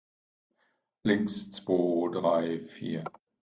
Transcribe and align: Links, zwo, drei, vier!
Links, 1.05 1.51
zwo, 1.51 2.09
drei, 2.09 2.59
vier! 2.59 3.03